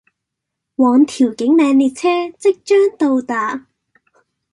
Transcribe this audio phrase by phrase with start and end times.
[0.77, 2.07] 往調景嶺列車
[2.39, 3.67] 即將到達